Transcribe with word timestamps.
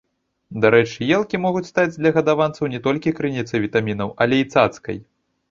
Дарэчы, 0.61 0.95
елкі 1.17 1.39
могуць 1.45 1.63
стаць 1.71 1.93
для 1.97 2.11
гадаванцаў 2.15 2.73
не 2.73 2.81
толькі 2.89 3.15
крыніцай 3.21 3.63
вітамінаў, 3.67 4.13
але 4.27 4.43
і 4.47 4.51
цацкай. 4.57 4.97